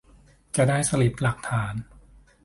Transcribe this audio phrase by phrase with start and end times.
[0.55, 1.73] จะได้สลิปหลักฐาน